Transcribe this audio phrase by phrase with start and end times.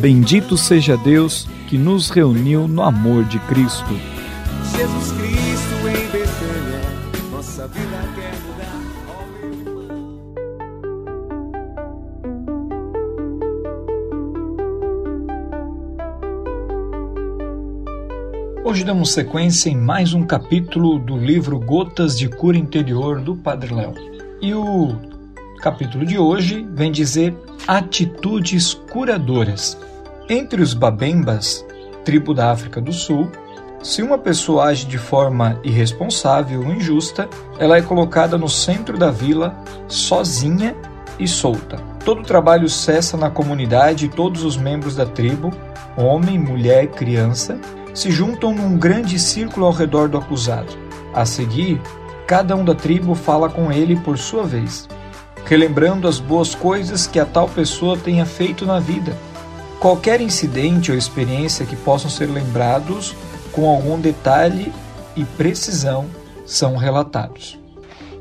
[0.00, 3.98] Bendito seja Deus que nos reuniu no amor de Cristo.
[4.76, 6.80] Jesus Cristo em Betânia,
[7.32, 8.80] nossa vida quer mudar.
[9.08, 9.98] Ó meu irmão.
[18.64, 23.74] Hoje damos sequência em mais um capítulo do livro Gotas de Cura Interior do Padre
[23.74, 23.94] Léo.
[24.40, 24.94] E o
[25.60, 27.34] capítulo de hoje vem dizer
[27.66, 29.76] atitudes curadoras.
[30.30, 31.64] Entre os Babembas,
[32.04, 33.32] tribo da África do Sul,
[33.82, 37.26] se uma pessoa age de forma irresponsável ou injusta,
[37.58, 40.76] ela é colocada no centro da vila, sozinha
[41.18, 41.78] e solta.
[42.04, 45.50] Todo o trabalho cessa na comunidade e todos os membros da tribo,
[45.96, 47.58] homem, mulher, criança,
[47.94, 50.76] se juntam num grande círculo ao redor do acusado.
[51.14, 51.80] A seguir,
[52.26, 54.86] cada um da tribo fala com ele por sua vez,
[55.46, 59.16] relembrando as boas coisas que a tal pessoa tenha feito na vida.
[59.80, 63.14] Qualquer incidente ou experiência que possam ser lembrados
[63.52, 64.72] com algum detalhe
[65.14, 66.06] e precisão
[66.44, 67.58] são relatados.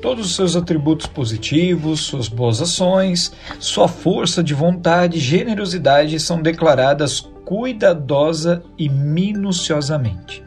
[0.00, 6.40] Todos os seus atributos positivos, suas boas ações, sua força de vontade e generosidade são
[6.40, 10.42] declaradas cuidadosa e minuciosamente.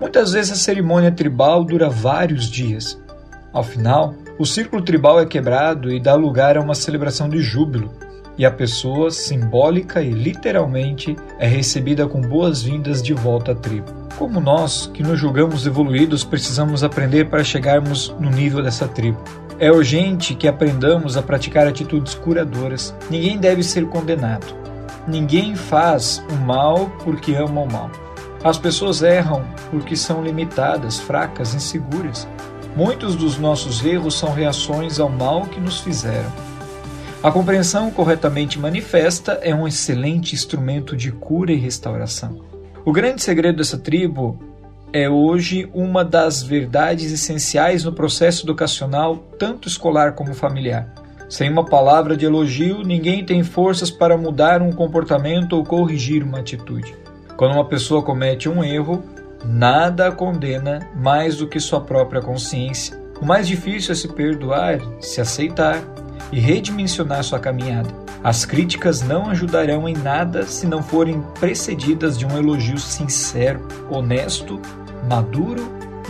[0.00, 3.00] Muitas vezes a cerimônia tribal dura vários dias.
[3.52, 7.90] Ao final, o círculo tribal é quebrado e dá lugar a uma celebração de júbilo,
[8.36, 13.86] e a pessoa, simbólica e literalmente, é recebida com boas-vindas de volta à tribo.
[14.18, 19.18] Como nós, que nos julgamos evoluídos, precisamos aprender para chegarmos no nível dessa tribo.
[19.58, 22.94] É urgente que aprendamos a praticar atitudes curadoras.
[23.08, 24.46] Ninguém deve ser condenado.
[25.06, 27.90] Ninguém faz o mal porque ama o mal.
[28.42, 32.28] As pessoas erram porque são limitadas, fracas, inseguras.
[32.76, 36.30] Muitos dos nossos erros são reações ao mal que nos fizeram.
[37.24, 42.44] A compreensão corretamente manifesta é um excelente instrumento de cura e restauração.
[42.84, 44.38] O grande segredo dessa tribo
[44.92, 50.92] é hoje uma das verdades essenciais no processo educacional, tanto escolar como familiar.
[51.26, 56.40] Sem uma palavra de elogio, ninguém tem forças para mudar um comportamento ou corrigir uma
[56.40, 56.94] atitude.
[57.38, 59.02] Quando uma pessoa comete um erro,
[59.42, 63.02] nada a condena mais do que sua própria consciência.
[63.18, 65.93] O mais difícil é se perdoar, se aceitar
[66.32, 67.90] e redimensionar sua caminhada.
[68.22, 74.60] As críticas não ajudarão em nada se não forem precedidas de um elogio sincero, honesto,
[75.08, 75.62] maduro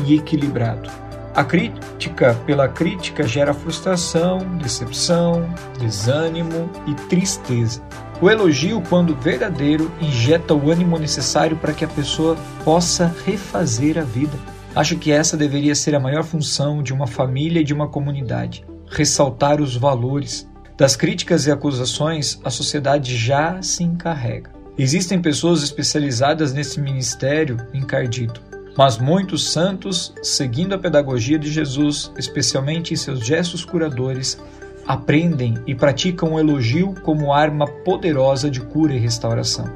[0.06, 0.88] e equilibrado.
[1.34, 5.44] A crítica pela crítica gera frustração, decepção,
[5.80, 7.82] desânimo e tristeza.
[8.22, 14.02] O elogio, quando verdadeiro, injeta o ânimo necessário para que a pessoa possa refazer a
[14.02, 14.38] vida.
[14.76, 18.64] Acho que essa deveria ser a maior função de uma família e de uma comunidade:
[18.88, 20.48] ressaltar os valores.
[20.76, 24.50] Das críticas e acusações, a sociedade já se encarrega.
[24.76, 28.40] Existem pessoas especializadas nesse ministério encardido.
[28.76, 34.36] Mas muitos santos, seguindo a pedagogia de Jesus, especialmente em seus gestos curadores,
[34.84, 39.72] aprendem e praticam o elogio como arma poderosa de cura e restauração.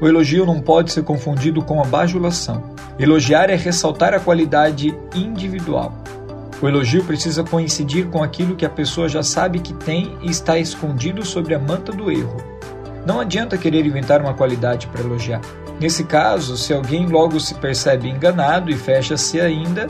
[0.00, 2.62] O elogio não pode ser confundido com a bajulação.
[2.98, 5.92] Elogiar é ressaltar a qualidade individual.
[6.60, 10.58] O elogio precisa coincidir com aquilo que a pessoa já sabe que tem e está
[10.58, 12.36] escondido sobre a manta do erro.
[13.04, 15.40] Não adianta querer inventar uma qualidade para elogiar.
[15.78, 19.86] Nesse caso, se alguém logo se percebe enganado e fecha-se ainda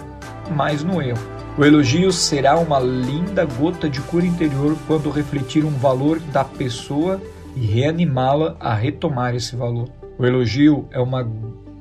[0.50, 1.36] mais no erro.
[1.56, 7.22] O elogio será uma linda gota de cura interior quando refletir um valor da pessoa
[7.54, 9.88] e reanimá-la a retomar esse valor.
[10.18, 11.26] O elogio é uma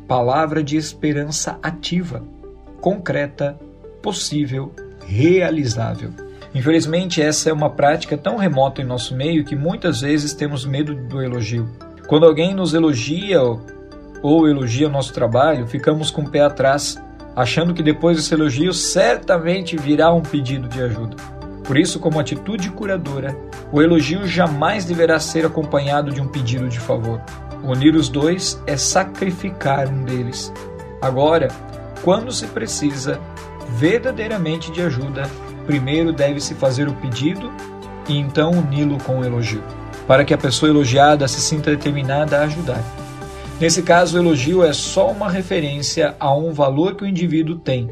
[0.07, 2.23] palavra de esperança ativa,
[2.79, 3.59] concreta,
[4.05, 4.71] possível,
[5.07, 6.11] realizável.
[6.53, 10.93] Infelizmente, essa é uma prática tão remota em nosso meio que muitas vezes temos medo
[10.93, 11.67] do elogio.
[12.07, 13.41] Quando alguém nos elogia
[14.21, 17.01] ou elogia o nosso trabalho, ficamos com o pé atrás,
[17.35, 21.15] achando que depois desse elogio certamente virá um pedido de ajuda.
[21.63, 23.35] Por isso, como atitude curadora,
[23.71, 27.19] o elogio jamais deverá ser acompanhado de um pedido de favor.
[27.63, 30.53] Unir os dois é sacrificar um deles.
[31.01, 31.47] Agora,
[32.03, 33.19] quando se precisa
[33.69, 35.29] verdadeiramente de ajuda,
[35.65, 37.51] primeiro deve-se fazer o pedido
[38.07, 39.63] e então uni-lo com o elogio,
[40.07, 42.83] para que a pessoa elogiada se sinta determinada a ajudar.
[43.59, 47.89] Nesse caso, o elogio é só uma referência a um valor que o indivíduo tem,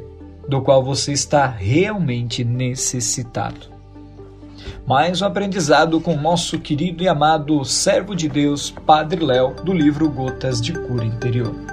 [0.48, 3.72] do qual você está realmente necessitado.
[4.86, 10.10] Mais um aprendizado com nosso querido e amado servo de Deus, Padre Léo, do livro
[10.10, 11.73] Gotas de Cura Interior.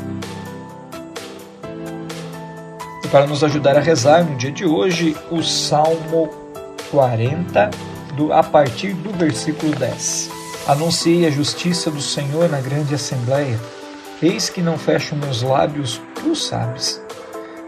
[3.11, 6.29] para nos ajudar a rezar no dia de hoje o Salmo
[6.89, 7.69] 40,
[8.15, 10.29] do, a partir do versículo 10.
[10.65, 13.59] Anunciei a justiça do Senhor na grande assembleia.
[14.23, 17.03] Eis que não fecho meus lábios, tu sabes.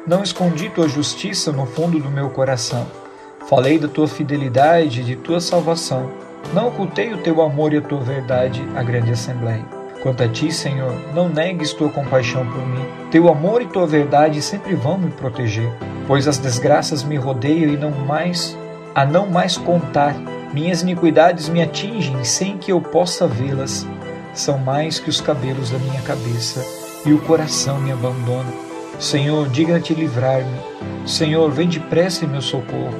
[0.07, 2.88] Não escondi tua justiça no fundo do meu coração.
[3.50, 6.10] Falei da tua fidelidade e de tua salvação.
[6.54, 9.82] Não ocultei o teu amor e a tua verdade à grande assembleia.
[10.03, 12.85] Quanto a ti, Senhor, não negues tua compaixão por mim.
[13.09, 15.71] Teu amor e tua verdade sempre vão me proteger,
[16.05, 18.57] pois as desgraças me rodeiam e não mais
[18.94, 20.13] a não mais contar.
[20.53, 23.88] Minhas iniquidades me atingem sem que eu possa vê-las.
[24.33, 26.65] São mais que os cabelos da minha cabeça,
[27.05, 28.51] e o coração me abandona.
[29.00, 30.59] Senhor, digna-te livrar-me.
[31.07, 32.94] Senhor, vem depressa em meu socorro.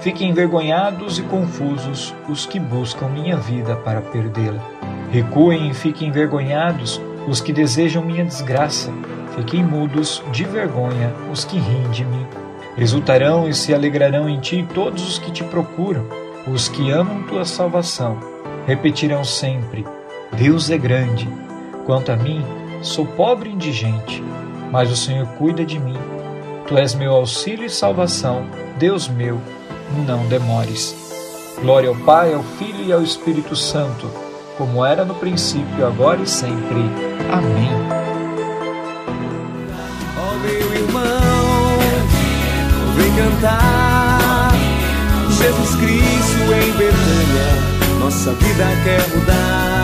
[0.00, 4.73] Fiquem envergonhados e confusos os que buscam minha vida para perdê-la.
[5.14, 8.92] Recuem e fiquem envergonhados os que desejam minha desgraça.
[9.36, 12.26] Fiquem mudos de vergonha os que riem de mim.
[12.76, 16.04] Exultarão e se alegrarão em ti todos os que te procuram,
[16.48, 18.18] os que amam tua salvação.
[18.66, 19.86] Repetirão sempre:
[20.32, 21.28] Deus é grande.
[21.86, 22.44] Quanto a mim,
[22.82, 24.20] sou pobre e indigente,
[24.72, 25.96] mas o Senhor cuida de mim.
[26.66, 28.46] Tu és meu auxílio e salvação,
[28.80, 29.40] Deus meu,
[30.08, 30.92] não demores.
[31.60, 34.23] Glória ao Pai, ao Filho e ao Espírito Santo
[34.56, 36.80] como era no princípio, agora e sempre.
[37.32, 37.70] Amém.
[40.16, 41.78] Oh, meu irmão,
[42.96, 44.52] vem cantar.
[45.28, 49.83] Jesus Cristo em Betânia, nossa vida quer mudar.